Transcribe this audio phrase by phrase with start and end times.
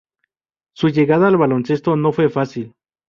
[0.75, 2.73] Su llegada al baloncesto no fue fácil.